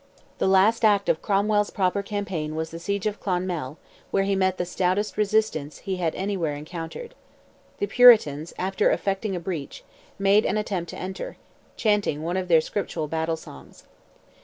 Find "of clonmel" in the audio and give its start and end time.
3.05-3.77